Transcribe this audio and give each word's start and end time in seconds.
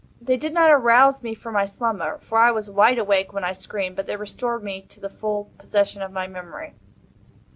They 0.19 0.35
did 0.35 0.51
not 0.51 0.71
arouse 0.71 1.21
me 1.21 1.35
from 1.35 1.53
my 1.53 1.65
slumber—for 1.65 2.39
I 2.39 2.49
was 2.49 2.71
wide 2.71 2.97
awake 2.97 3.33
when 3.33 3.43
I 3.43 3.51
screamed—but 3.51 4.07
they 4.07 4.15
restored 4.15 4.63
me 4.63 4.81
to 4.81 4.99
the 4.99 5.09
full 5.11 5.51
possession 5.59 6.01
of 6.01 6.11
my 6.11 6.25
memory. 6.25 6.73